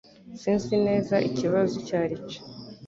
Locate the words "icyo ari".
1.81-2.17